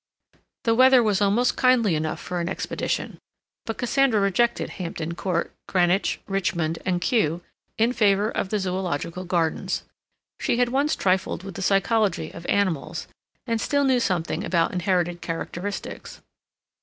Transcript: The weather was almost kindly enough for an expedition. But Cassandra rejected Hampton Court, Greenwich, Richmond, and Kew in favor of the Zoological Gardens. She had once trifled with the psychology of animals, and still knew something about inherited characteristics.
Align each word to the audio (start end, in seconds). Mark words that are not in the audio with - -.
The 0.63 0.73
weather 0.73 1.03
was 1.03 1.21
almost 1.21 1.55
kindly 1.55 1.93
enough 1.93 2.19
for 2.19 2.39
an 2.39 2.49
expedition. 2.49 3.19
But 3.67 3.77
Cassandra 3.77 4.19
rejected 4.19 4.71
Hampton 4.81 5.13
Court, 5.13 5.53
Greenwich, 5.67 6.19
Richmond, 6.25 6.79
and 6.87 6.99
Kew 6.99 7.41
in 7.77 7.93
favor 7.93 8.31
of 8.31 8.49
the 8.49 8.57
Zoological 8.57 9.25
Gardens. 9.25 9.83
She 10.39 10.57
had 10.57 10.69
once 10.69 10.95
trifled 10.95 11.43
with 11.43 11.53
the 11.53 11.61
psychology 11.61 12.31
of 12.31 12.47
animals, 12.47 13.05
and 13.45 13.61
still 13.61 13.83
knew 13.83 13.99
something 13.99 14.43
about 14.43 14.73
inherited 14.73 15.21
characteristics. 15.21 16.19